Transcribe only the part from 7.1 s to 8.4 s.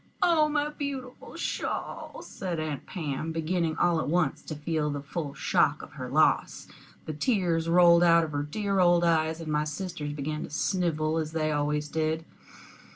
tears rolled out of